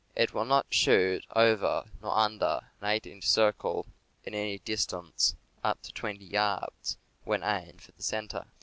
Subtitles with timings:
[0.15, 3.85] It will not shoot over nor under an eight inch circle
[4.25, 8.47] at any distance up to 200 yards, when aimed for the center.